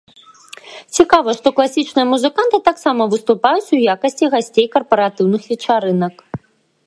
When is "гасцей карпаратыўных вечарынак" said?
4.37-6.15